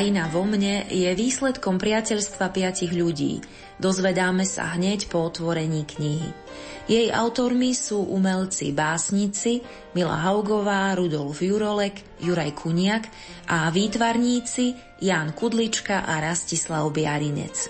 [0.00, 3.44] Krajina vo mne je výsledkom priateľstva piatich ľudí.
[3.76, 6.32] Dozvedáme sa hneď po otvorení knihy.
[6.88, 9.60] Jej autormi sú umelci básnici
[9.92, 13.12] Mila Haugová, Rudolf Jurolek, Juraj Kuniak
[13.52, 14.72] a výtvarníci
[15.04, 17.68] Jan Kudlička a Rastislav Biarinec.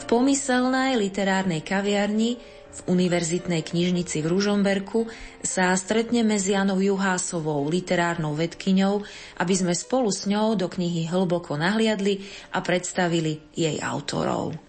[0.00, 5.08] V pomyselnej literárnej kaviarni v univerzitnej knižnici v Ružomberku
[5.40, 9.00] sa stretneme s Janou Juhásovou, literárnou vedkyňou,
[9.40, 12.20] aby sme spolu s ňou do knihy hlboko nahliadli
[12.52, 14.65] a predstavili jej autorov.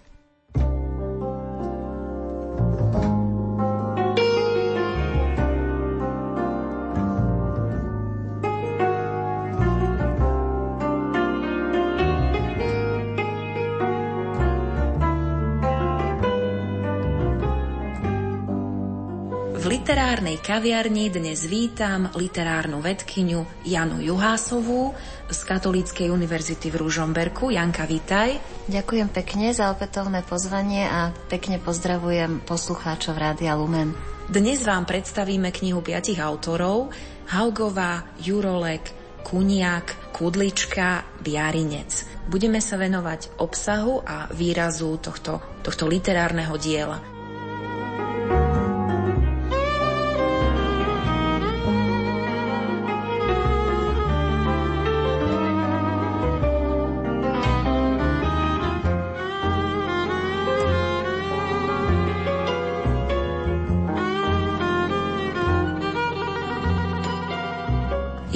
[20.48, 24.96] Kaviarni dnes vítam literárnu vedkyňu Janu Juhásovú
[25.28, 27.52] z Katolíckej univerzity v Ružomberku.
[27.52, 28.40] Janka, vítaj.
[28.64, 33.92] Ďakujem pekne za opätovné pozvanie a pekne pozdravujem poslucháčov Rádia Lumen.
[34.24, 36.96] Dnes vám predstavíme knihu piatich autorov
[37.28, 38.88] Haugová, Jurolek,
[39.28, 42.24] Kuniak, Kudlička, Biarinec.
[42.24, 47.17] Budeme sa venovať obsahu a výrazu tohto, tohto literárneho diela.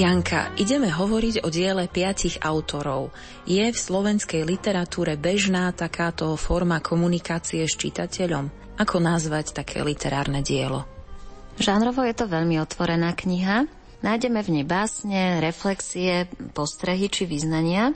[0.03, 3.15] Janka, ideme hovoriť o diele piatich autorov.
[3.47, 8.51] Je v slovenskej literatúre bežná takáto forma komunikácie s čitateľom?
[8.83, 10.91] Ako nazvať také literárne dielo?
[11.63, 13.71] Žánrovo je to veľmi otvorená kniha.
[14.03, 17.95] Nájdeme v nej básne, reflexie, postrehy či význania.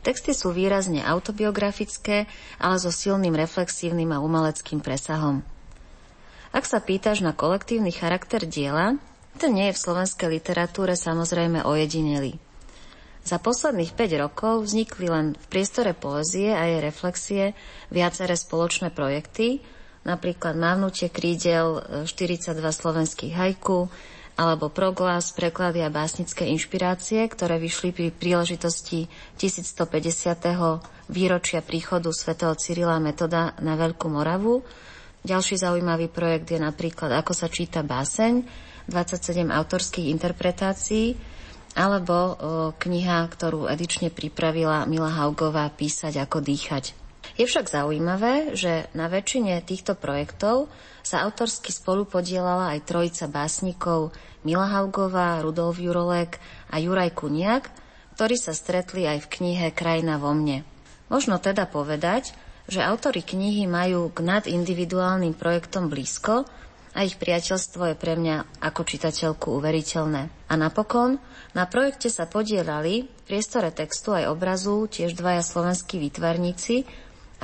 [0.00, 2.24] Texty sú výrazne autobiografické,
[2.56, 5.44] ale so silným reflexívnym a umeleckým presahom.
[6.56, 8.96] Ak sa pýtaš na kolektívny charakter diela,
[9.36, 12.40] ten nie je v slovenskej literatúre samozrejme ojedinelý.
[13.26, 17.44] Za posledných 5 rokov vznikli len v priestore poezie a jej reflexie
[17.90, 19.58] viaceré spoločné projekty,
[20.06, 23.90] napríklad Mávnutie krídel 42 e, slovenských hajku,
[24.36, 29.10] alebo Proglas, preklady a básnické inšpirácie, ktoré vyšli pri príležitosti
[29.40, 31.10] 1150.
[31.10, 34.60] výročia príchodu svätého Cyrila Metoda na Veľkú Moravu.
[35.26, 38.46] Ďalší zaujímavý projekt je napríklad Ako sa číta báseň,
[38.88, 41.18] 27 autorských interpretácií,
[41.76, 42.40] alebo
[42.80, 46.96] kniha, ktorú edične pripravila Mila Haugová Písať ako dýchať.
[47.36, 50.72] Je však zaujímavé, že na väčšine týchto projektov
[51.04, 56.40] sa autorsky spolu podielala aj trojica básnikov Mila Haugová, Rudolf Jurolek
[56.72, 57.68] a Juraj Kuniak,
[58.16, 60.64] ktorí sa stretli aj v knihe Krajina vo mne.
[61.12, 62.32] Možno teda povedať,
[62.72, 66.48] že autory knihy majú k nadindividuálnym projektom blízko,
[66.96, 70.48] a ich priateľstvo je pre mňa ako čitateľku uveriteľné.
[70.48, 71.20] A napokon,
[71.52, 76.88] na projekte sa podielali v priestore textu aj obrazu tiež dvaja slovenskí výtvarníci,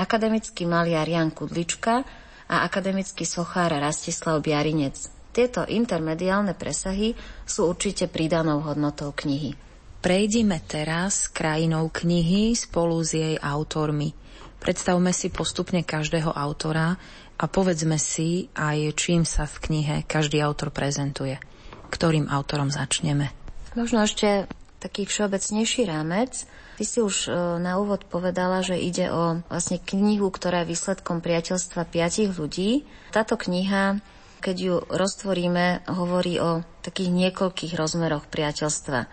[0.01, 2.01] akademický maliar Jan Kudlička
[2.49, 5.13] a akademický sochár Rastislav Biarinec.
[5.37, 7.13] Tieto intermediálne presahy
[7.45, 9.53] sú určite pridanou hodnotou knihy.
[10.01, 14.13] Prejdime teraz krajinou knihy spolu s jej autormi.
[14.59, 16.99] Predstavme si postupne každého autora,
[17.43, 21.43] a povedzme si aj, čím sa v knihe každý autor prezentuje.
[21.91, 23.35] Ktorým autorom začneme?
[23.75, 24.47] Možno ešte
[24.79, 26.47] taký všeobecnejší rámec.
[26.79, 27.31] Ty si už e,
[27.61, 32.87] na úvod povedala, že ide o vlastne knihu, ktorá je výsledkom priateľstva piatich ľudí.
[33.11, 34.01] Táto kniha,
[34.41, 39.07] keď ju roztvoríme, hovorí o takých niekoľkých rozmeroch priateľstva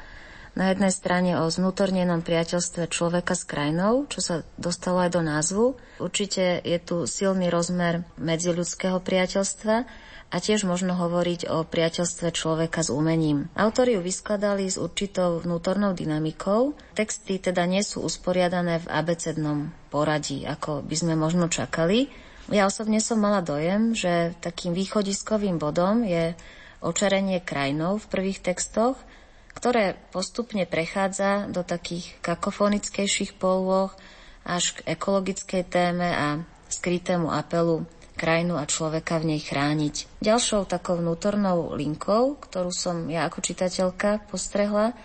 [0.59, 5.65] na jednej strane o znútornenom priateľstve človeka s krajinou, čo sa dostalo aj do názvu.
[6.03, 9.75] Určite je tu silný rozmer medziľudského priateľstva
[10.29, 13.47] a tiež možno hovoriť o priateľstve človeka s umením.
[13.55, 16.75] Autori ju vyskladali s určitou vnútornou dynamikou.
[16.91, 22.11] Texty teda nie sú usporiadané v abecednom poradí, ako by sme možno čakali.
[22.51, 26.35] Ja osobne som mala dojem, že takým východiskovým bodom je
[26.83, 28.99] očarenie krajinou v prvých textoch
[29.59, 33.91] ktoré postupne prechádza do takých kakofonickejších polôch
[34.47, 36.39] až k ekologickej téme a
[36.71, 37.83] skrytému apelu
[38.15, 40.23] krajinu a človeka v nej chrániť.
[40.23, 44.95] Ďalšou takou vnútornou linkou, ktorú som ja ako čitateľka postrehla,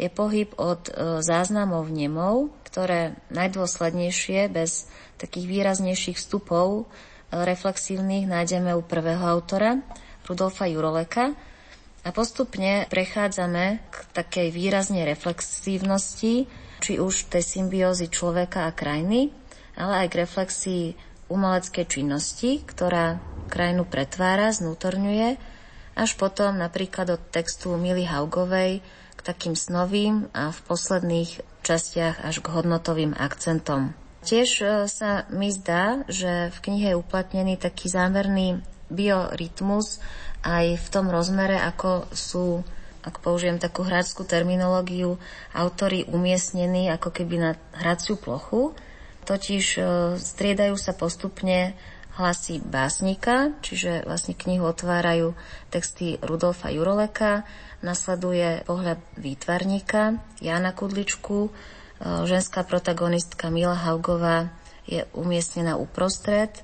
[0.00, 4.86] je pohyb od e, záznamov nemov, ktoré najdôslednejšie, bez
[5.20, 6.84] takých výraznejších vstupov e,
[7.34, 9.84] reflexívnych nájdeme u prvého autora,
[10.28, 11.32] Rudolfa Juroleka,
[12.08, 16.48] a postupne prechádzame k takej výrazne reflexívnosti,
[16.80, 19.28] či už tej symbiózy človeka a krajiny,
[19.76, 20.84] ale aj k reflexii
[21.28, 23.20] umeleckej činnosti, ktorá
[23.52, 25.36] krajinu pretvára, znútorňuje,
[26.00, 28.80] až potom napríklad od textu Mily Haugovej
[29.18, 33.92] k takým snovým a v posledných častiach až k hodnotovým akcentom.
[34.24, 40.00] Tiež e, sa mi zdá, že v knihe je uplatnený taký zámerný biorytmus
[40.46, 42.62] aj v tom rozmere, ako sú
[43.08, 45.16] ak použijem takú hráčskú terminológiu,
[45.56, 48.76] autory umiestnení ako keby na hraciu plochu,
[49.24, 49.82] totiž e,
[50.20, 51.72] striedajú sa postupne
[52.20, 55.38] hlasy básnika, čiže vlastne knihu otvárajú
[55.70, 57.46] texty Rudolfa Juroleka,
[57.80, 61.50] nasleduje pohľad výtvarníka Jana Kudličku, e,
[62.26, 64.50] ženská protagonistka Mila Haugová
[64.84, 66.62] je umiestnená uprostred e,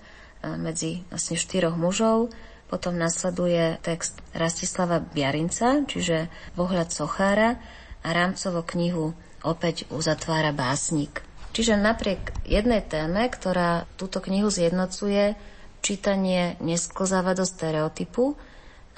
[0.58, 2.34] medzi vlastne štyroch mužov,
[2.74, 6.26] potom nasleduje text Rastislava Biarinca, čiže
[6.58, 7.62] pohľad Sochára
[8.02, 9.14] a rámcovo knihu
[9.46, 11.22] opäť uzatvára básnik.
[11.54, 15.38] Čiže napriek jednej téme, ktorá túto knihu zjednocuje,
[15.86, 18.34] čítanie nesklzáva do stereotypu,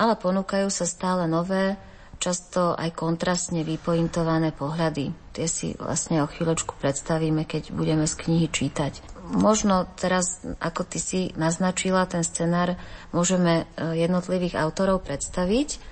[0.00, 1.76] ale ponúkajú sa stále nové,
[2.16, 5.12] často aj kontrastne vypointované pohľady.
[5.36, 9.15] Tie si vlastne o chvíľočku predstavíme, keď budeme z knihy čítať.
[9.26, 12.78] Možno teraz, ako ty si naznačila, ten scenár
[13.10, 15.82] môžeme e, jednotlivých autorov predstaviť.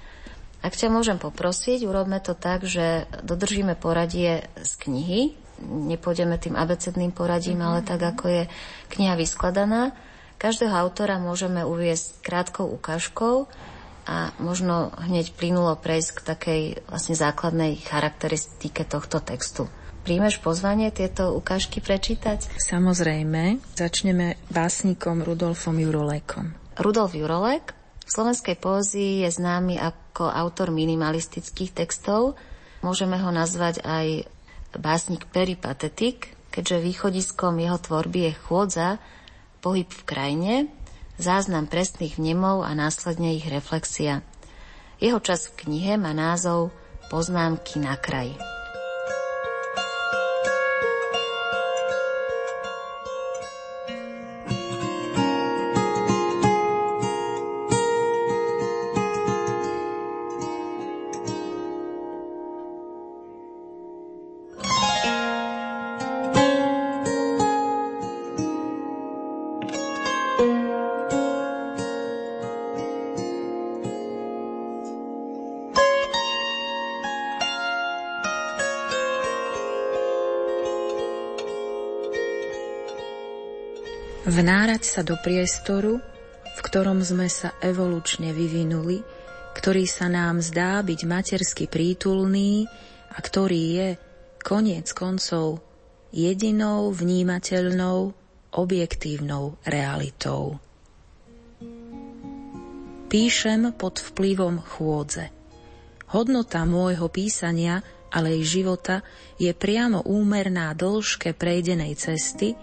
[0.65, 5.21] Ak ťa môžem poprosiť, urobme to tak, že dodržíme poradie z knihy,
[5.67, 7.75] nepôjdeme tým abecedným poradím, mm-hmm.
[7.75, 8.43] ale tak, ako je
[8.95, 9.93] kniha vyskladaná.
[10.39, 13.47] Každého autora môžeme uviesť krátkou ukážkou
[14.05, 19.67] a možno hneď plynulo prejsť k takej vlastne základnej charakteristike tohto textu.
[20.05, 22.61] Príjmeš pozvanie tieto ukážky prečítať?
[22.61, 23.57] Samozrejme.
[23.73, 26.53] Začneme básnikom Rudolfom Jurolekom.
[26.77, 27.73] Rudolf Jurolek
[28.05, 32.37] v slovenskej poézii je známy ako autor minimalistických textov.
[32.85, 34.29] Môžeme ho nazvať aj
[34.77, 38.89] básnik peripatetik, keďže východiskom jeho tvorby je chôdza,
[39.65, 40.55] pohyb v krajine,
[41.17, 44.21] záznam presných vnemov a následne ich reflexia.
[45.01, 46.77] Jeho čas v knihe má názov
[47.09, 48.54] Poznámky na kraji.
[84.95, 85.99] Sa do priestoru,
[86.55, 89.03] v ktorom sme sa evolučne vyvinuli,
[89.59, 92.71] ktorý sa nám zdá byť matersky prítulný
[93.11, 93.89] a ktorý je,
[94.39, 95.59] koniec koncov,
[96.15, 98.15] jedinou vnímateľnou,
[98.55, 100.63] objektívnou realitou.
[103.11, 105.35] Píšem pod vplyvom chôdze.
[106.15, 107.83] Hodnota môjho písania
[108.15, 109.03] ale jej života
[109.43, 112.55] je priamo úmerná dĺžke prejdenej cesty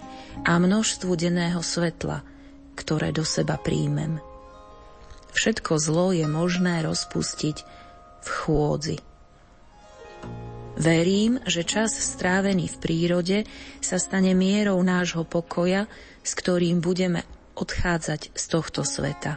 [0.47, 2.23] a množstvu denného svetla,
[2.79, 4.23] ktoré do seba príjmem.
[5.35, 7.57] Všetko zlo je možné rozpustiť
[8.23, 8.97] v chôdzi.
[10.79, 13.37] Verím, že čas strávený v prírode
[13.83, 15.91] sa stane mierou nášho pokoja,
[16.23, 17.27] s ktorým budeme
[17.59, 19.35] odchádzať z tohto sveta.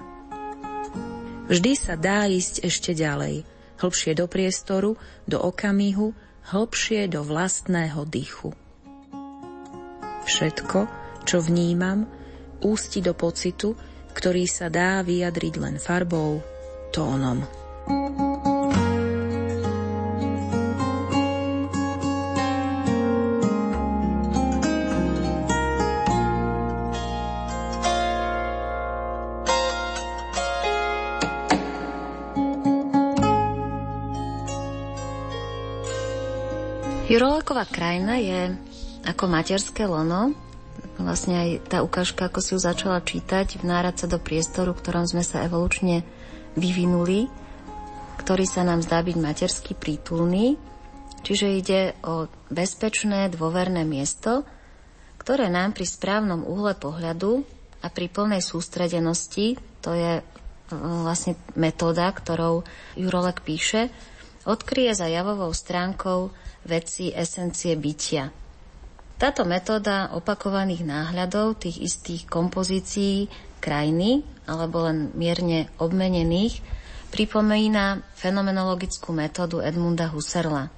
[1.50, 3.42] Vždy sa dá ísť ešte ďalej–
[3.84, 4.96] hlbšie do priestoru,
[5.28, 6.16] do okamihu,
[6.48, 8.56] hlbšie do vlastného dychu.
[10.24, 10.88] Všetko,
[11.28, 12.08] čo vnímam,
[12.64, 13.76] ústi do pocitu,
[14.16, 16.40] ktorý sa dá vyjadriť len farbou,
[16.96, 17.44] tónom.
[17.84, 18.93] thank you
[37.14, 38.58] Juroláková krajina je
[39.06, 40.34] ako materské lono,
[40.98, 45.06] vlastne aj tá ukážka, ako si ju začala čítať, vnárať sa do priestoru, v ktorom
[45.06, 46.02] sme sa evolučne
[46.58, 47.30] vyvinuli,
[48.18, 50.58] ktorý sa nám zdá byť materský prítulný,
[51.22, 54.42] čiže ide o bezpečné, dôverné miesto,
[55.14, 57.46] ktoré nám pri správnom uhle pohľadu
[57.78, 59.54] a pri plnej sústredenosti,
[59.86, 60.22] to je e,
[61.06, 62.66] vlastne metóda, ktorou
[62.98, 63.94] Jurolek píše,
[64.50, 68.28] odkryje za javovou stránkou veci esencie bytia.
[69.14, 73.30] Táto metóda opakovaných náhľadov tých istých kompozícií
[73.62, 76.60] krajiny alebo len mierne obmenených
[77.14, 80.68] pripomína fenomenologickú metódu Edmunda Husserla.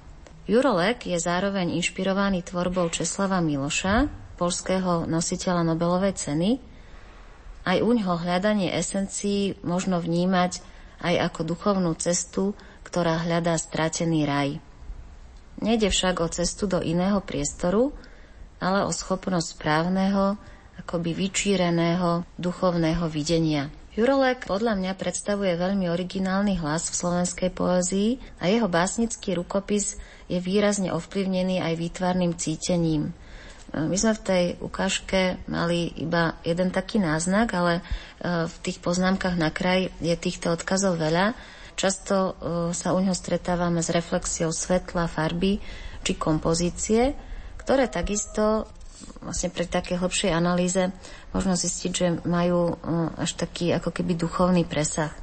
[0.47, 6.61] Jurolek je zároveň inšpirovaný tvorbou Česlava Miloša, polského nositeľa Nobelovej ceny.
[7.67, 10.61] Aj u ňoho hľadanie esencií možno vnímať
[11.03, 14.61] aj ako duchovnú cestu, ktorá hľadá stratený raj.
[15.57, 17.89] Nejde však o cestu do iného priestoru,
[18.61, 20.37] ale o schopnosť správneho,
[20.77, 23.73] akoby vyčíreného duchovného videnia.
[23.97, 29.97] Jurolek podľa mňa predstavuje veľmi originálny hlas v slovenskej poézii a jeho básnický rukopis
[30.29, 33.09] je výrazne ovplyvnený aj výtvarným cítením.
[33.73, 37.81] My sme v tej ukážke mali iba jeden taký náznak, ale e,
[38.47, 41.35] v tých poznámkach na kraj je týchto odkazov veľa.
[41.77, 42.31] Často e,
[42.73, 45.61] sa u ňoho stretávame s reflexiou svetla, farby
[46.01, 47.13] či kompozície,
[47.61, 48.65] ktoré takisto
[49.21, 50.89] vlastne pri také hlbšej analýze
[51.35, 55.13] možno zistiť, že majú uh, až taký ako keby duchovný presah.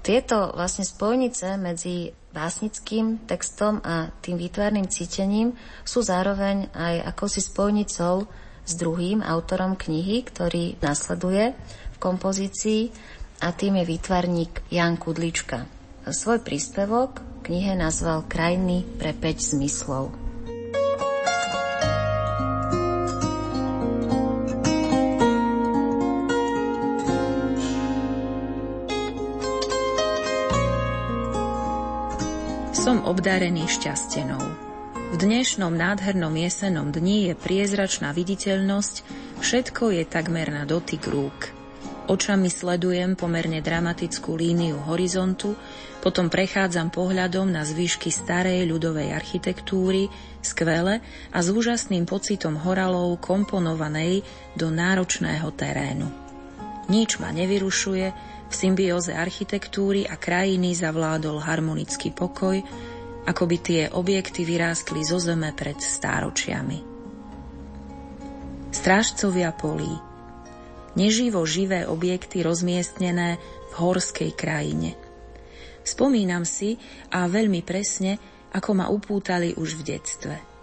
[0.00, 5.54] Tieto vlastne spojnice medzi básnickým textom a tým výtvarným cítením
[5.84, 8.26] sú zároveň aj akousi spojnicou
[8.64, 11.52] s druhým autorom knihy, ktorý nasleduje
[11.94, 12.82] v kompozícii
[13.44, 15.73] a tým je výtvarník Jan Kudlička.
[16.04, 20.12] Svoj príspevok knihe nazval Krajiny pre 5 zmyslov.
[32.76, 34.44] Som obdarený šťastenou.
[35.08, 38.94] V dnešnom nádhernom jesenom dni je priezračná viditeľnosť,
[39.40, 41.63] všetko je takmer na dotyk rúk.
[42.04, 45.56] Očami sledujem pomerne dramatickú líniu horizontu,
[46.04, 50.12] potom prechádzam pohľadom na zvyšky starej ľudovej architektúry,
[50.44, 51.00] skvele
[51.32, 54.20] a s úžasným pocitom horalov komponovanej
[54.52, 56.04] do náročného terénu.
[56.92, 58.06] Nič ma nevyrušuje,
[58.44, 62.60] v symbióze architektúry a krajiny zavládol harmonický pokoj,
[63.24, 66.84] ako by tie objekty vyrástli zo zeme pred stáročiami.
[68.68, 70.03] Strážcovia polí
[70.94, 73.38] Neživo živé objekty rozmiestnené
[73.70, 74.94] v horskej krajine.
[75.84, 76.78] Spomínam si
[77.12, 78.16] a veľmi presne,
[78.54, 80.36] ako ma upútali už v detstve–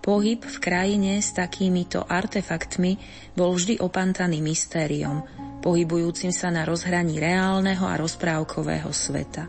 [0.00, 2.96] Pohyb v krajine s takýmito artefaktmi
[3.36, 5.20] bol vždy opantaný mystériom,
[5.60, 9.44] pohybujúcim sa na rozhraní reálneho a rozprávkového sveta.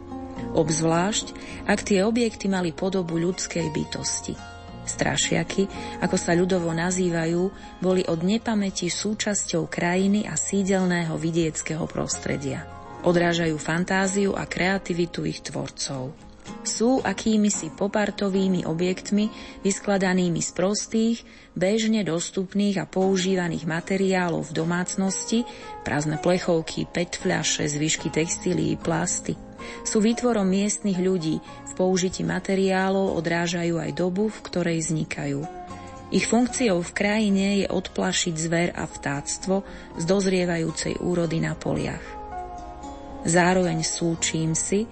[0.51, 1.31] Obzvlášť,
[1.71, 4.50] ak tie objekty mali podobu ľudskej bytosti.
[4.91, 5.63] Strašiaky,
[6.03, 7.41] ako sa ľudovo nazývajú,
[7.79, 12.67] boli od nepamäti súčasťou krajiny a sídelného vidieckého prostredia.
[13.07, 16.31] Odrážajú fantáziu a kreativitu ich tvorcov
[16.61, 19.29] sú akýmisi popartovými objektmi
[19.65, 21.17] vyskladanými z prostých,
[21.57, 25.39] bežne dostupných a používaných materiálov v domácnosti,
[25.81, 29.50] prázdne plechovky, PET fľaše, zvyšky textílií, plasty.
[29.81, 35.41] Sú výtvorom miestnych ľudí, v použití materiálov odrážajú aj dobu, v ktorej vznikajú.
[36.11, 39.63] Ich funkciou v krajine je odplašiť zver a vtáctvo
[39.95, 42.03] z dozrievajúcej úrody na poliach.
[43.23, 44.83] Zároveň sú čím si,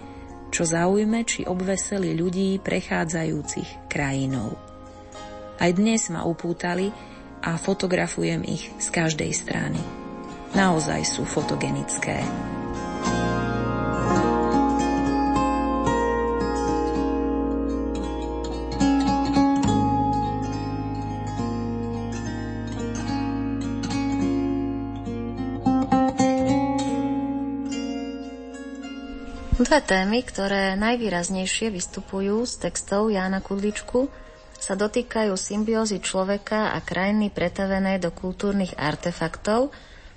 [0.49, 4.55] čo zaujme či obveseli ľudí prechádzajúcich krajinou.
[5.59, 6.89] Aj dnes ma upútali
[7.43, 9.81] a fotografujem ich z každej strany.
[10.55, 12.25] Naozaj sú fotogenické.
[29.69, 34.09] Dve témy, ktoré najvýraznejšie vystupujú z textov Jána Kudličku,
[34.57, 39.69] sa dotýkajú symbiózy človeka a krajiny pretavenej do kultúrnych artefaktov,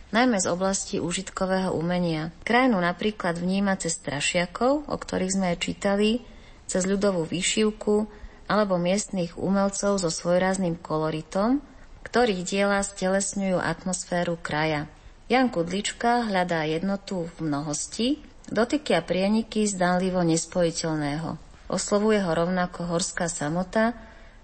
[0.08, 2.32] najmä z oblasti užitkového umenia.
[2.48, 6.24] Krajinu napríklad vníma cez strašiakov, o ktorých sme aj čítali,
[6.64, 8.08] cez ľudovú výšivku
[8.48, 11.60] alebo miestných umelcov so svojrazným koloritom,
[12.08, 14.88] ktorých diela stelesňujú atmosféru kraja.
[15.28, 21.40] Jan Kudlička hľadá jednotu v mnohosti, Dotyky a prieniky zdanlivo nespojiteľného.
[21.72, 23.96] Oslovuje ho rovnako horská samota,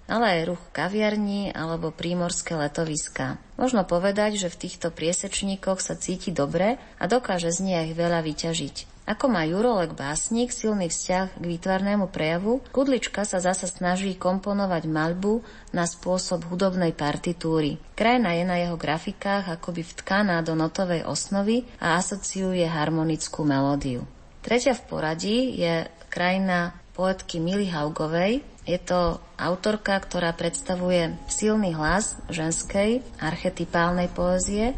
[0.09, 3.37] ale aj ruch kaviarní alebo prímorské letoviska.
[3.61, 8.98] Možno povedať, že v týchto priesečníkoch sa cíti dobre a dokáže z nich veľa vyťažiť.
[9.09, 15.41] Ako má Jurolek básnik silný vzťah k výtvarnému prejavu, Kudlička sa zasa snaží komponovať maľbu
[15.73, 17.81] na spôsob hudobnej partitúry.
[17.97, 24.05] Krajina je na jeho grafikách akoby vtkaná do notovej osnovy a asociuje harmonickú melódiu.
[24.45, 28.45] Tretia v poradí je krajina poetky Mily Haugovej.
[28.69, 34.77] Je to autorka, ktorá predstavuje silný hlas ženskej archetypálnej poézie,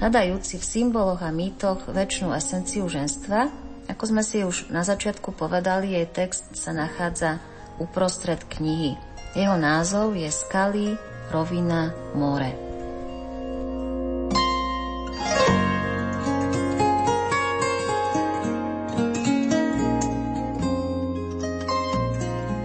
[0.00, 3.52] hľadajúci v symboloch a mýtoch väčšinu esenciu ženstva.
[3.92, 7.36] Ako sme si už na začiatku povedali, jej text sa nachádza
[7.76, 8.96] uprostred knihy.
[9.36, 10.96] Jeho názov je Skaly,
[11.30, 12.70] rovina, more.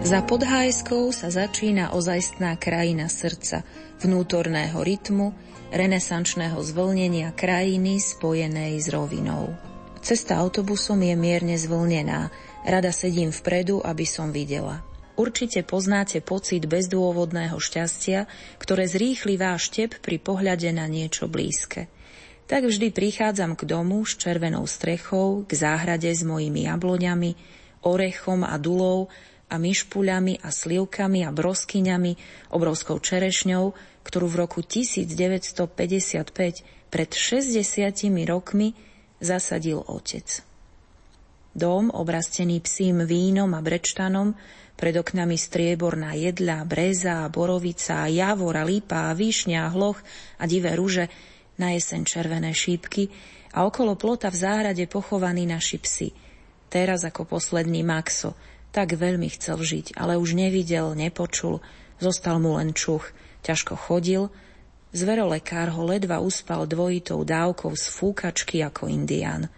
[0.06, 3.66] Za podhájskou sa začína ozajstná krajina srdca,
[4.06, 5.34] vnútorného rytmu,
[5.74, 9.54] renesančného zvlnenia krajiny spojenej s rovinou.
[10.06, 12.30] Cesta autobusom je mierne zvlnená,
[12.62, 14.86] rada sedím vpredu, aby som videla.
[15.16, 18.28] Určite poznáte pocit bezdôvodného šťastia,
[18.60, 21.88] ktoré zrýchli váš tep pri pohľade na niečo blízke.
[22.46, 27.32] Tak vždy prichádzam k domu s červenou strechou, k záhrade s mojimi jabloňami,
[27.88, 29.10] orechom a dulou,
[29.46, 32.14] a myšpuľami a slivkami a broskyňami,
[32.54, 35.66] obrovskou čerešňou, ktorú v roku 1955
[36.94, 37.58] pred 60
[38.30, 38.78] rokmi
[39.18, 40.46] zasadil otec.
[41.56, 44.38] Dom, obrastený psím vínom a brečtanom,
[44.76, 50.04] pred oknami strieborná jedľa, breza, borovica, javor, lípa, výšňa, hloch
[50.36, 51.08] a divé rúže,
[51.56, 53.08] na jeseň červené šípky
[53.56, 56.10] a okolo plota v záhrade pochovaní naši psi.
[56.68, 58.36] Teraz ako posledný Maxo,
[58.76, 61.64] tak veľmi chcel žiť, ale už nevidel, nepočul,
[62.04, 63.08] zostal mu len čuch,
[63.46, 64.34] ťažko chodil,
[64.90, 69.54] zverolekár ho ledva uspal dvojitou dávkou z fúkačky ako indián.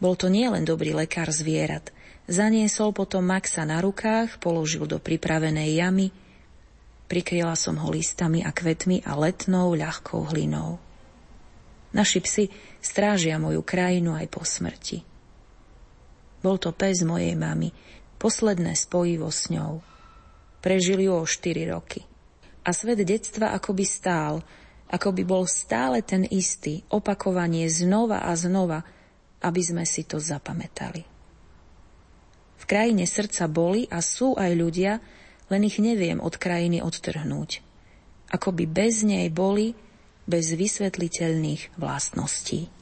[0.00, 1.92] Bol to nielen dobrý lekár zvierat.
[2.24, 6.08] Zaniesol potom Maxa na rukách, položil do pripravenej jamy,
[7.04, 10.80] prikryla som ho listami a kvetmi a letnou ľahkou hlinou.
[11.92, 12.44] Naši psi
[12.80, 15.04] strážia moju krajinu aj po smrti.
[16.40, 17.70] Bol to pes mojej mamy,
[18.18, 19.84] posledné spojivo s ňou.
[20.64, 22.13] Prežili ju o 4 roky.
[22.64, 24.40] A svet detstva akoby stál,
[24.88, 28.80] ako by bol stále ten istý, opakovanie znova a znova,
[29.44, 31.04] aby sme si to zapamätali.
[32.56, 34.96] V krajine srdca boli a sú aj ľudia,
[35.52, 37.60] len ich neviem od krajiny odtrhnúť.
[38.32, 39.76] Ako by bez nej boli,
[40.24, 42.72] bez vysvetliteľných vlastností.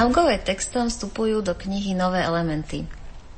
[0.00, 2.88] Haugové textom vstupujú do knihy nové elementy.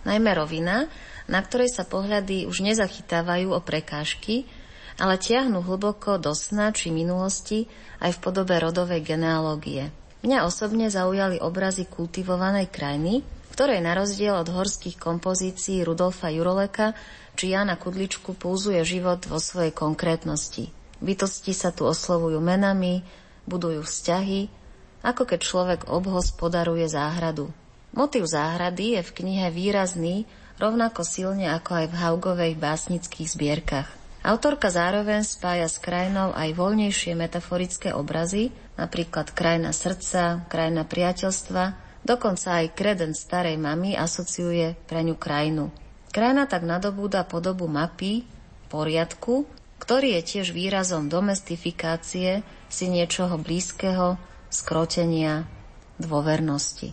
[0.06, 0.86] Najmä rovina,
[1.26, 4.46] na ktorej sa pohľady už nezachytávajú o prekážky,
[4.94, 7.66] ale tiahnu hlboko do sna či minulosti
[7.98, 9.90] aj v podobe rodovej genealógie.
[10.22, 16.94] Mňa osobne zaujali obrazy kultivovanej krajiny, ktorej na rozdiel od horských kompozícií Rudolfa Juroleka
[17.34, 20.70] či Jana Kudličku púzuje život vo svojej konkrétnosti.
[21.02, 23.02] Bytosti sa tu oslovujú menami,
[23.50, 24.61] budujú vzťahy,
[25.02, 27.50] ako keď človek obhospodaruje záhradu.
[27.92, 30.24] Motív záhrady je v knihe výrazný,
[30.56, 33.88] rovnako silne ako aj v Haugovej básnických zbierkach.
[34.22, 41.64] Autorka zároveň spája s krajinou aj voľnejšie metaforické obrazy, napríklad krajina srdca, krajina priateľstva,
[42.06, 45.74] dokonca aj kreden starej mamy asociuje pre ňu krajinu.
[46.14, 48.22] Krajina tak nadobúda podobu mapy,
[48.70, 49.42] poriadku,
[49.82, 54.14] ktorý je tiež výrazom domestifikácie si niečoho blízkeho,
[54.52, 55.48] skrotenia,
[55.96, 56.92] dôvernosti.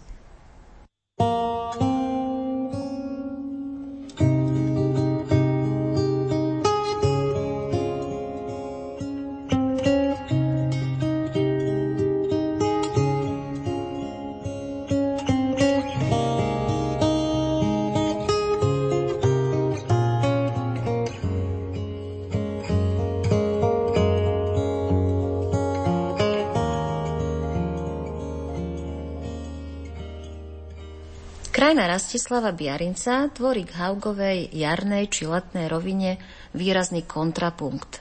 [31.99, 36.15] Rastislava Biarinca tvorí k Haugovej jarnej či letnej rovine
[36.55, 37.99] výrazný kontrapunkt.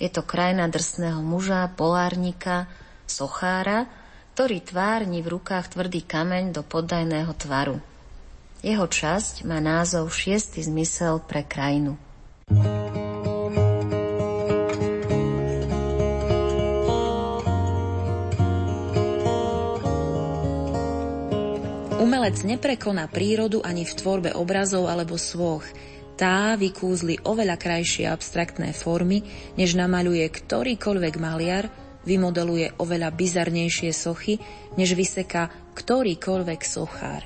[0.00, 2.72] Je to krajina drsného muža, polárnika,
[3.04, 3.84] sochára,
[4.32, 7.76] ktorý tvárni v rukách tvrdý kameň do poddajného tvaru.
[8.64, 12.00] Jeho časť má názov Šiestý zmysel pre krajinu.
[22.28, 25.64] Umelec neprekoná prírodu ani v tvorbe obrazov alebo svoch.
[26.12, 29.24] Tá vykúzli oveľa krajšie abstraktné formy,
[29.56, 31.72] než namaľuje ktorýkoľvek maliar,
[32.04, 34.36] vymodeluje oveľa bizarnejšie sochy,
[34.76, 37.24] než vyseká ktorýkoľvek sochár.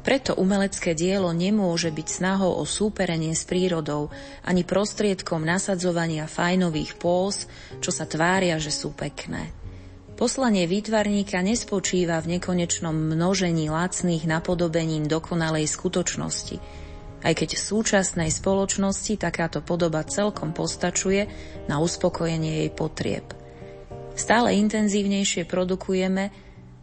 [0.00, 4.08] Preto umelecké dielo nemôže byť snahou o súperenie s prírodou,
[4.48, 7.44] ani prostriedkom nasadzovania fajnových pós,
[7.84, 9.61] čo sa tvária, že sú pekné.
[10.22, 16.62] Poslanie výtvarníka nespočíva v nekonečnom množení lacných napodobením dokonalej skutočnosti.
[17.26, 21.26] Aj keď v súčasnej spoločnosti takáto podoba celkom postačuje
[21.66, 23.26] na uspokojenie jej potrieb.
[24.14, 26.30] Stále intenzívnejšie produkujeme,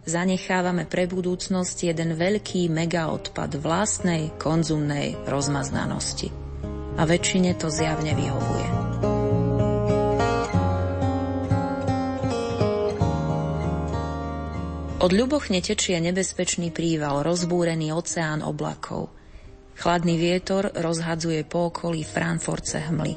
[0.04, 6.28] zanechávame pre budúcnosť jeden veľký megaodpad vlastnej konzumnej rozmaznanosti.
[7.00, 8.79] A väčšine to zjavne vyhovuje.
[15.00, 19.08] Od ľubochne tečie nebezpečný príval, rozbúrený oceán oblakov.
[19.80, 23.16] Chladný vietor rozhadzuje po okolí Frankfurtce hmly.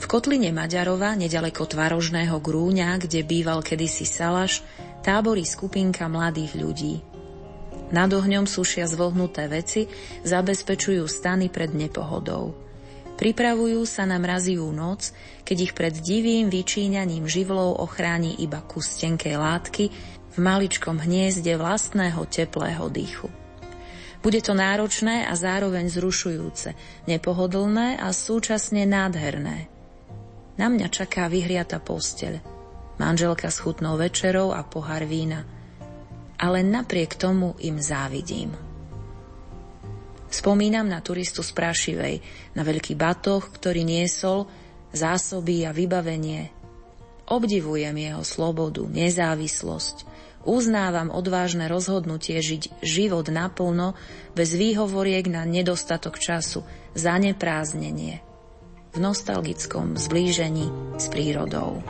[0.00, 4.64] V kotline Maďarova, nedaleko tvarožného grúňa, kde býval kedysi Salaš,
[5.04, 7.04] táborí skupinka mladých ľudí.
[7.92, 9.92] Nad ohňom sušia zvlhnuté veci,
[10.24, 12.56] zabezpečujú stany pred nepohodou.
[13.20, 15.12] Pripravujú sa na mraziú noc,
[15.44, 19.84] keď ich pred divým vyčíňaním živlov ochráni iba kus tenkej látky,
[20.30, 23.28] v maličkom hniezde vlastného teplého dýchu.
[24.20, 26.76] Bude to náročné a zároveň zrušujúce,
[27.08, 29.72] nepohodlné a súčasne nádherné.
[30.60, 32.36] Na mňa čaká vyhriata posteľ,
[33.00, 35.48] manželka s chutnou večerou a pohár vína.
[36.36, 38.52] Ale napriek tomu im závidím.
[40.30, 42.14] Spomínam na turistu z Prašivej,
[42.54, 44.46] na veľký batoh, ktorý niesol,
[44.92, 46.59] zásoby a vybavenie.
[47.30, 53.92] Obdivujem jeho slobodu, nezávislosť, Uznávam odvážne rozhodnutie žiť život naplno,
[54.32, 56.64] bez výhovoriek na nedostatok času,
[56.96, 58.24] zanepráznenie.
[58.90, 61.84] V nostalgickom zblížení s prírodou.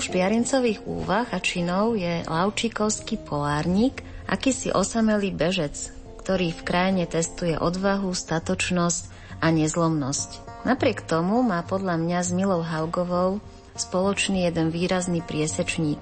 [0.00, 4.00] Muž piarincových úvah a činov je Laučikovský polárnik,
[4.32, 5.76] akýsi osamelý bežec,
[6.24, 9.02] ktorý v krajine testuje odvahu, statočnosť
[9.44, 10.64] a nezlomnosť.
[10.64, 13.44] Napriek tomu má podľa mňa s Milou Haugovou
[13.76, 16.00] spoločný jeden výrazný priesečník.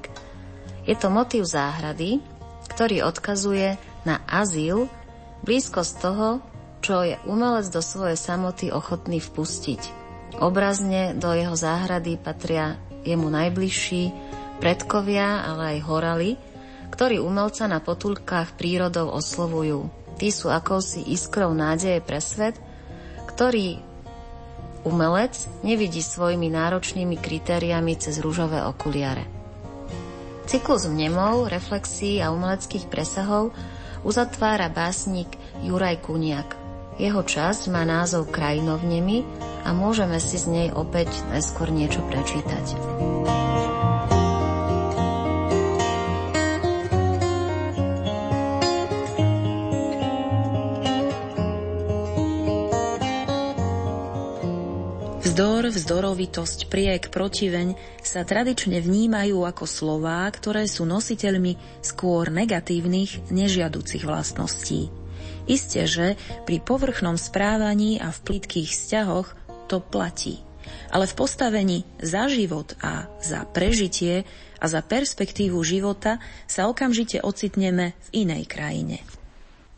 [0.87, 2.23] Je to motív záhrady,
[2.71, 4.87] ktorý odkazuje na azyl,
[5.43, 6.39] blízkosť toho,
[6.87, 9.83] čo je umelec do svojej samoty ochotný vpustiť.
[10.39, 12.79] Obrazne do jeho záhrady patria
[13.09, 14.13] jemu najbližší
[14.61, 16.31] predkovia, ale aj horali,
[16.93, 19.89] ktorí umelca na potulkách prírodou oslovujú.
[20.19, 22.59] Tí sú akousi iskrou nádeje pre svet,
[23.31, 23.79] ktorý
[24.83, 29.27] umelec nevidí svojimi náročnými kritériami cez rúžové okuliare.
[30.49, 33.53] Cyklus mnemov, reflexí a umeleckých presahov
[34.01, 35.29] uzatvára básnik
[35.61, 36.57] Juraj Kuniak.
[36.99, 39.23] Jeho časť má názov Krajinovnemi
[39.69, 42.73] a môžeme si z nej opäť neskôr niečo prečítať.
[55.21, 64.03] Vzdor, vzdorovitosť, priek, protiveň sa tradične vnímajú ako slová, ktoré sú nositeľmi skôr negatívnych, nežiaducich
[64.03, 64.89] vlastností.
[65.47, 69.38] Isté, že pri povrchnom správaní a v plitkých vzťahoch
[69.69, 70.41] to platí.
[70.89, 74.25] Ale v postavení za život a za prežitie
[74.57, 76.17] a za perspektívu života
[76.49, 78.99] sa okamžite ocitneme v inej krajine.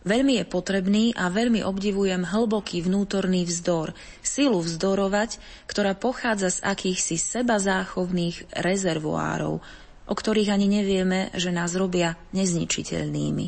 [0.00, 3.92] Veľmi je potrebný a veľmi obdivujem hlboký vnútorný vzdor,
[4.24, 5.36] silu vzdorovať,
[5.68, 9.60] ktorá pochádza z akýchsi seba záchovných rezervoárov,
[10.08, 13.46] o ktorých ani nevieme, že nás robia nezničiteľnými.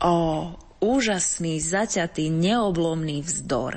[0.00, 0.16] O,
[0.80, 3.76] úžasný, zaťatý, neoblomný vzdor.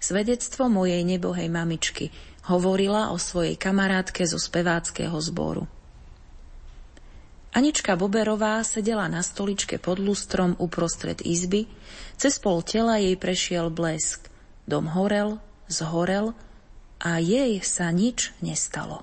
[0.00, 2.08] Svedectvo mojej nebohej mamičky
[2.48, 5.68] hovorila o svojej kamarátke zo speváckého zboru.
[7.50, 11.66] Anička Boberová sedela na stoličke pod lustrom uprostred izby,
[12.14, 14.30] cez pol tela jej prešiel blesk.
[14.70, 16.30] Dom horel, zhorel
[17.02, 19.02] a jej sa nič nestalo.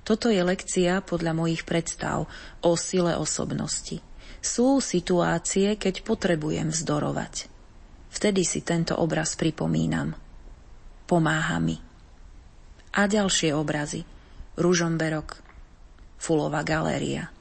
[0.00, 2.24] Toto je lekcia podľa mojich predstav
[2.64, 4.00] o sile osobnosti.
[4.40, 7.49] Sú situácie, keď potrebujem vzdorovať.
[8.10, 10.18] Vtedy si tento obraz pripomínam.
[11.06, 11.78] Pomáha mi.
[12.94, 14.02] A ďalšie obrazy.
[14.58, 15.38] Ružomberok,
[16.20, 17.32] Fulová galéria.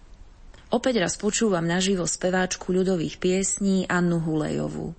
[0.69, 4.93] Opäť raz počúvam naživo speváčku ľudových piesní Annu Hulejovú.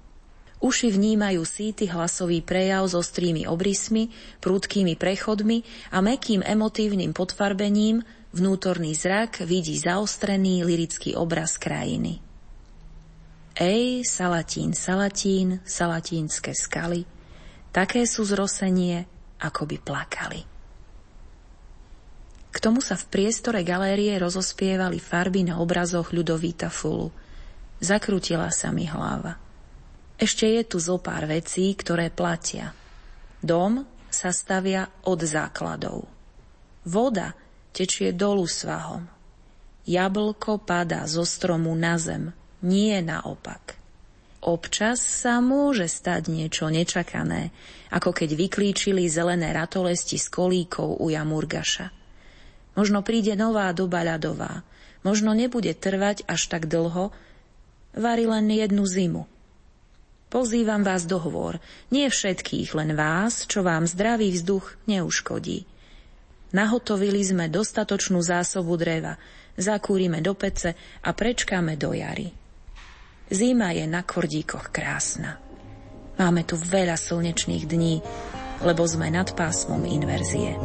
[0.61, 4.13] Uši vnímajú síty hlasový prejav s ostrými obrysmi,
[4.45, 8.05] prúdkými prechodmi a mekým emotívnym podfarbením,
[8.37, 12.21] vnútorný zrak vidí zaostrený lirický obraz krajiny.
[13.61, 17.05] Ej, Salatín, Salatín, Salatínske skaly,
[17.77, 19.05] také sú zrosenie,
[19.37, 20.41] ako by plakali.
[22.49, 27.13] K tomu sa v priestore galérie rozospievali farby na obrazoch Ľudovíta Fulu.
[27.85, 29.37] Zakrutila sa mi hlava.
[30.17, 32.73] Ešte je tu zo pár vecí, ktoré platia.
[33.45, 36.09] Dom sa stavia od základov.
[36.89, 37.37] Voda
[37.77, 39.05] tečie dolu svahom.
[39.85, 43.81] Jablko padá zo stromu na zem, nie naopak.
[44.41, 47.53] Občas sa môže stať niečo nečakané,
[47.93, 51.93] ako keď vyklíčili zelené ratolesti s kolíkou u Jamurgaša.
[52.73, 54.65] Možno príde nová doba ľadová.
[55.05, 57.13] Možno nebude trvať až tak dlho,
[57.93, 59.29] varí len jednu zimu.
[60.31, 61.19] Pozývam vás do
[61.91, 65.67] nie všetkých, len vás, čo vám zdravý vzduch neuškodí.
[66.55, 69.19] Nahotovili sme dostatočnú zásobu dreva,
[69.59, 72.40] zakúrime do pece a prečkáme do jary.
[73.31, 75.39] Zima je na kordíkoch krásna.
[76.19, 78.03] Máme tu veľa slnečných dní,
[78.67, 80.59] lebo sme nad pásmom inverzie.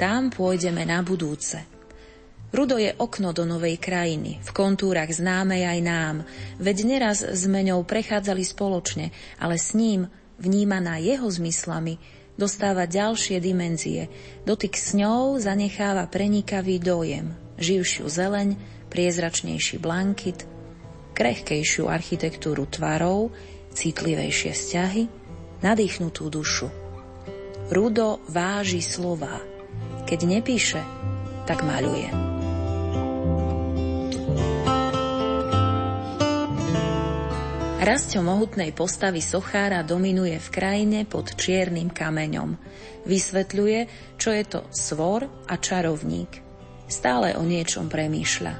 [0.00, 1.77] Tam pôjdeme na budúce.
[2.48, 6.16] Rudo je okno do novej krajiny, v kontúrach známej aj nám,
[6.56, 10.08] veď neraz sme ňou prechádzali spoločne, ale s ním,
[10.40, 12.00] vnímaná jeho zmyslami,
[12.40, 14.08] dostáva ďalšie dimenzie.
[14.48, 18.56] Dotyk s ňou zanecháva prenikavý dojem, živšiu zeleň,
[18.88, 20.48] priezračnejší blankit,
[21.12, 23.28] krehkejšiu architektúru tvarov,
[23.76, 25.02] citlivejšie vzťahy,
[25.60, 26.72] nadýchnutú dušu.
[27.68, 29.36] Rudo váži slova.
[30.08, 30.80] Keď nepíše,
[31.44, 32.27] tak maľuje.
[37.88, 42.60] Rasťo mohutnej postavy sochára dominuje v krajine pod čiernym kameňom.
[43.08, 43.80] Vysvetľuje,
[44.20, 46.28] čo je to svor a čarovník.
[46.84, 48.54] Stále o niečom premýšľa.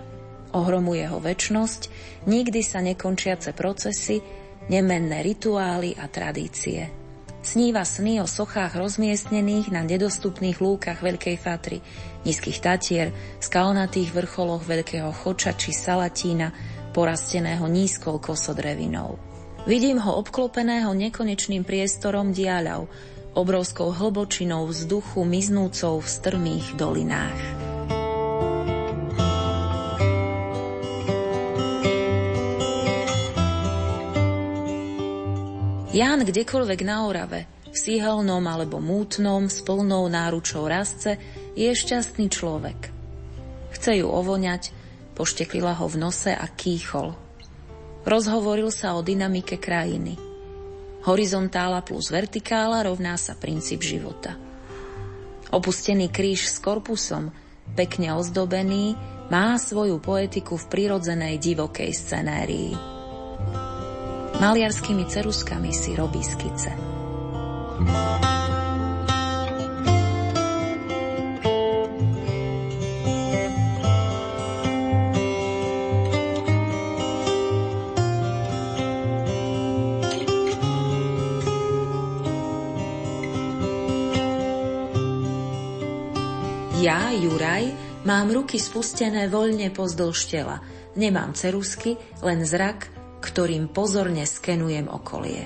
[0.56, 1.92] Ohromuje ho väčnosť,
[2.24, 4.24] nikdy sa nekončiace procesy,
[4.72, 6.88] nemenné rituály a tradície.
[7.44, 11.84] Sníva sny o sochách rozmiestnených na nedostupných lúkach Veľkej Fatry,
[12.24, 13.12] nízkych Tatier,
[13.44, 19.20] skalnatých vrcholoch Veľkého Choča či Salatína, porasteného nízkou kosodrevinou.
[19.68, 22.88] Vidím ho obklopeného nekonečným priestorom diaľav,
[23.36, 27.40] obrovskou hlbočinou vzduchu miznúcou v strmých dolinách.
[35.88, 41.18] Ján kdekoľvek na Orave, v síhelnom alebo mútnom, s plnou náručou rastce,
[41.58, 42.94] je šťastný človek.
[43.74, 44.77] Chce ju ovoňať,
[45.18, 47.10] Pošteklila ho v nose a kýchol.
[48.06, 50.14] Rozhovoril sa o dynamike krajiny.
[51.02, 54.38] Horizontála plus vertikála rovná sa princíp života.
[55.50, 57.34] Opustený kríž s korpusom,
[57.74, 58.94] pekne ozdobený,
[59.26, 62.72] má svoju poetiku v prirodzenej divokej scenérii.
[64.38, 66.70] Maliarskými ceruskami si robí skice.
[67.78, 68.47] thank you
[88.08, 90.64] mám ruky spustené voľne pozdĺž tela.
[90.96, 92.88] Nemám cerusky, len zrak,
[93.20, 95.44] ktorým pozorne skenujem okolie.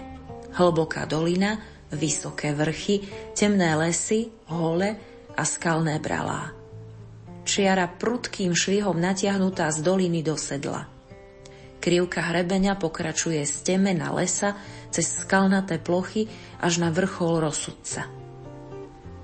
[0.55, 1.59] Hlboká dolina,
[1.91, 3.03] vysoké vrchy,
[3.35, 4.95] temné lesy, hole
[5.35, 6.55] a skalné bralá.
[7.43, 10.87] Čiara prudkým švihom natiahnutá z doliny do sedla.
[11.83, 14.55] Krivka hrebeňa pokračuje z temena lesa
[14.95, 16.31] cez skalnaté plochy
[16.63, 18.07] až na vrchol rozsudca.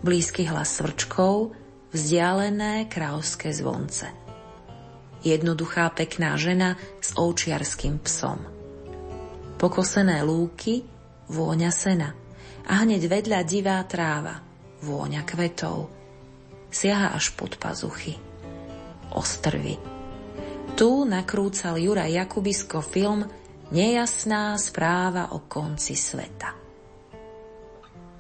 [0.03, 1.55] Blízky hlas svrčkov,
[1.93, 4.09] vzdialené kráľovské zvonce.
[5.25, 8.39] Jednoduchá pekná žena s ovčiarským psom.
[9.59, 10.87] Pokosené lúky,
[11.27, 12.15] vôňa sena
[12.71, 14.39] a hneď vedľa divá tráva,
[14.85, 15.91] vôňa kvetov.
[16.71, 18.15] Siaha až pod pazuchy.
[19.11, 19.81] Ostrvy.
[20.79, 23.27] Tu nakrúcal Jura Jakubisko film
[23.69, 26.68] Nejasná správa o konci sveta.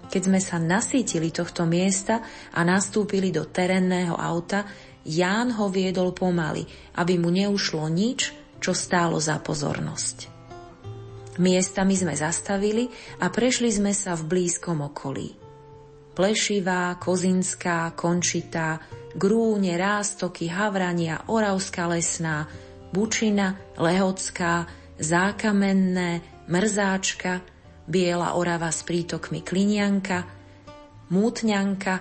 [0.08, 2.24] Keď sme sa nasítili tohto miesta
[2.56, 4.64] a nastúpili do terénneho auta,
[5.08, 6.68] Ján ho viedol pomaly,
[7.00, 10.28] aby mu neušlo nič, čo stálo za pozornosť.
[11.40, 12.90] Miestami sme zastavili
[13.22, 15.32] a prešli sme sa v blízkom okolí.
[16.12, 18.82] Plešivá, Kozinská, Končitá,
[19.14, 22.44] Grúne, Rástoky, Havrania, Oravská lesná,
[22.90, 24.66] Bučina, Lehocká,
[24.98, 27.40] Zákamenné, Mrzáčka–
[27.88, 30.28] Biela Orava s prítokmi Klinianka,
[31.08, 31.94] Mútňanka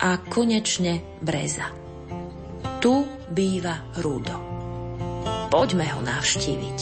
[0.00, 1.68] a konečne Breza.
[2.80, 2.94] Tu
[3.28, 4.36] býva Rudo.
[5.52, 6.78] Poďme ho navštíviť.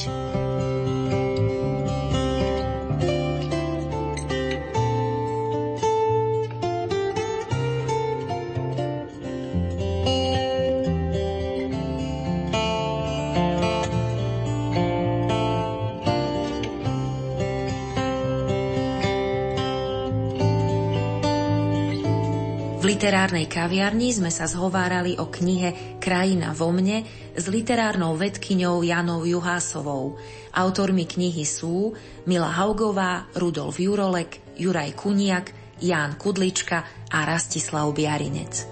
[23.02, 27.02] Literárnej kaviarni sme sa zhovárali o knihe Krajina vo mne
[27.34, 30.22] s literárnou vedkyňou Janou Juhásovou.
[30.54, 31.98] Autormi knihy sú
[32.30, 35.50] Mila Haugová, Rudolf Jurolek, Juraj Kuniak,
[35.82, 38.70] Ján Kudlička a Rastislav Biarinec.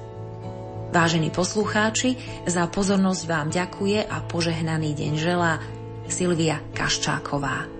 [0.94, 2.14] Vážení poslucháči,
[2.46, 5.58] za pozornosť vám ďakuje a požehnaný deň želá
[6.06, 7.79] Silvia Kaščáková.